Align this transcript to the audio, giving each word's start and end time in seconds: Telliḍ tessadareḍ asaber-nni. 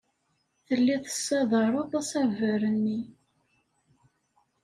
Telliḍ 0.67 1.01
tessadareḍ 1.03 1.91
asaber-nni. 2.01 2.99